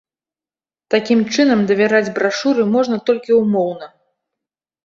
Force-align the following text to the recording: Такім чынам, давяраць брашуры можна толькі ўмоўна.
Такім 0.93 1.19
чынам, 1.35 1.59
давяраць 1.71 2.13
брашуры 2.17 2.67
можна 2.77 2.95
толькі 3.11 3.39
ўмоўна. 3.41 3.85